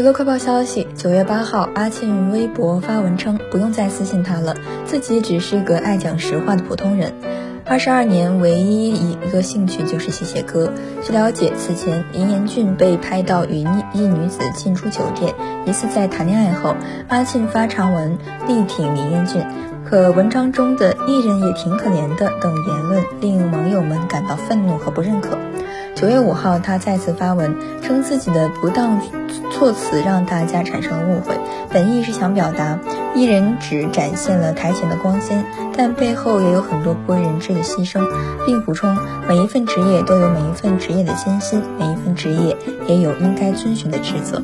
[0.00, 7.12] 娱乐快报消息：九月八号，阿庆微博发文称，不用再私信他了，自己只是一个爱讲实话的普通人。
[7.66, 10.72] 二十二年，唯一一个兴趣就是写写歌。
[11.02, 13.58] 据了解，此前林彦俊被拍到与
[13.92, 15.34] 一女子进出酒店，
[15.66, 16.74] 疑似在谈恋爱后，
[17.08, 18.16] 阿庆发长文
[18.48, 19.44] 力挺林彦俊，
[19.90, 25.36] 可文章中的“艺人也挺可怜的”等言论令网友们感到愤怒和不认可。
[25.96, 29.00] 九月五号，他再次发文称自己的不当
[29.50, 31.34] 措辞让大家产生了误会，
[31.72, 32.78] 本意是想表达
[33.16, 35.44] 艺人只展现了台前的光鲜，
[35.76, 38.00] 但背后也有很多不为人知的牺牲，
[38.46, 44.40] 并补充每一份职业都有每一份职业的艰辛，每一份职业也有应该遵循的职责。